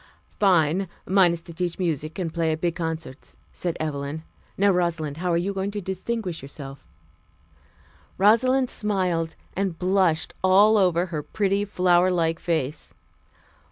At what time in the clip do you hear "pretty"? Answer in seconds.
11.21-11.65